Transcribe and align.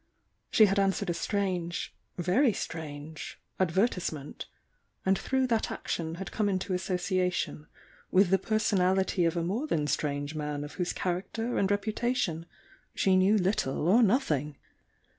She 0.49 0.65
had 0.65 0.79
answered 0.79 1.11
a 1.11 1.13
strange, 1.13 1.93
very 2.17 2.53
strange 2.53 3.39
adver 3.59 3.87
tisement, 3.87 4.45
and 5.05 5.15
through 5.15 5.45
that 5.45 5.69
action 5.69 6.15
had 6.15 6.31
come 6.31 6.47
mto 6.47 6.73
association 6.73 7.67
with 8.09 8.31
the 8.31 8.39
personality 8.39 9.25
of 9.25 9.37
a 9.37 9.43
more 9.43 9.67
than 9.67 9.85
strange 9.85 10.33
man 10.33 10.63
of 10.63 10.73
whose 10.73 10.91
character 10.91 11.55
and 11.55 11.69
reputation 11.69 12.47
she 12.95 13.15
knew 13.15 13.37
little 13.37 13.87
or 13.87 14.01
nothing. 14.01 14.57